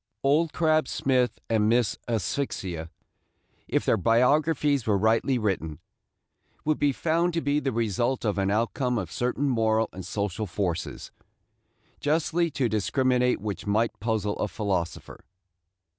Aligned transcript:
Old 0.23 0.51
Crab 0.51 0.87
Smith 0.87 1.37
and 1.47 1.69
Miss 1.69 1.95
Asphyxia, 2.07 2.89
if 3.67 3.85
their 3.85 3.97
biographies 3.97 4.87
were 4.87 4.97
rightly 4.97 5.37
written, 5.37 5.77
would 6.65 6.79
be 6.79 6.91
found 6.91 7.35
to 7.35 7.41
be 7.41 7.59
the 7.59 7.71
result 7.71 8.25
and 8.25 8.51
out 8.51 8.73
come 8.73 8.97
of 8.97 9.11
certain 9.11 9.47
moral 9.47 9.89
and 9.93 10.03
social 10.03 10.47
forces, 10.47 11.11
justly 11.99 12.49
to 12.49 12.67
discriminate 12.67 13.39
which 13.41 13.67
might 13.67 13.99
puzzle 13.99 14.35
a 14.39 14.47
philosopher. 14.47 15.23